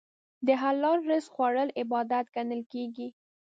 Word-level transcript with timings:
د 0.45 0.47
حلال 0.61 0.99
رزق 1.09 1.29
خوړل 1.35 1.69
عبادت 1.81 2.25
ګڼل 2.35 2.61
کېږي. 2.73 3.07